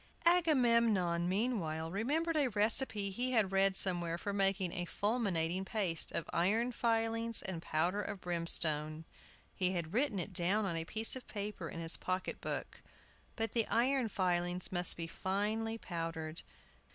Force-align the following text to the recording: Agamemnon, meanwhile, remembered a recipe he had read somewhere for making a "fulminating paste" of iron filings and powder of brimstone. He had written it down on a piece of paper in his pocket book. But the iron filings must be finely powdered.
Agamemnon, 0.25 1.29
meanwhile, 1.29 1.91
remembered 1.91 2.35
a 2.35 2.47
recipe 2.47 3.11
he 3.11 3.33
had 3.33 3.51
read 3.51 3.75
somewhere 3.75 4.17
for 4.17 4.33
making 4.33 4.71
a 4.71 4.85
"fulminating 4.85 5.63
paste" 5.63 6.11
of 6.13 6.27
iron 6.33 6.71
filings 6.71 7.43
and 7.43 7.61
powder 7.61 8.01
of 8.01 8.19
brimstone. 8.19 9.05
He 9.53 9.73
had 9.73 9.93
written 9.93 10.17
it 10.17 10.33
down 10.33 10.65
on 10.65 10.75
a 10.75 10.85
piece 10.85 11.15
of 11.15 11.27
paper 11.27 11.69
in 11.69 11.79
his 11.79 11.97
pocket 11.97 12.41
book. 12.41 12.81
But 13.35 13.51
the 13.51 13.67
iron 13.67 14.09
filings 14.09 14.71
must 14.71 14.97
be 14.97 15.05
finely 15.05 15.77
powdered. 15.77 16.41